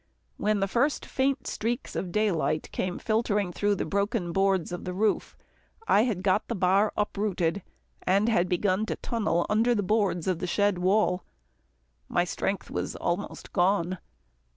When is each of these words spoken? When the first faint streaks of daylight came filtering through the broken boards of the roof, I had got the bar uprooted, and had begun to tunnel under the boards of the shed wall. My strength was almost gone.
When 0.37 0.61
the 0.61 0.67
first 0.67 1.05
faint 1.05 1.45
streaks 1.45 1.95
of 1.95 2.11
daylight 2.11 2.71
came 2.71 2.97
filtering 2.97 3.53
through 3.53 3.75
the 3.75 3.85
broken 3.85 4.31
boards 4.31 4.71
of 4.71 4.83
the 4.83 4.95
roof, 4.95 5.37
I 5.87 6.05
had 6.05 6.23
got 6.23 6.47
the 6.47 6.55
bar 6.55 6.91
uprooted, 6.97 7.61
and 8.01 8.27
had 8.27 8.49
begun 8.49 8.87
to 8.87 8.95
tunnel 8.95 9.45
under 9.47 9.75
the 9.75 9.83
boards 9.83 10.25
of 10.27 10.39
the 10.39 10.47
shed 10.47 10.79
wall. 10.79 11.23
My 12.09 12.23
strength 12.23 12.71
was 12.71 12.95
almost 12.95 13.53
gone. 13.53 13.99